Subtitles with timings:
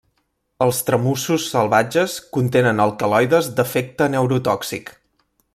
[0.65, 4.95] Els tramussos salvatges contenen alcaloides d'efecte neurotòxic.